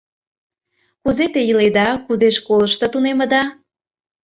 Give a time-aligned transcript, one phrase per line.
[1.01, 3.43] —Кузе те иледа, кузе школышто тунемыда?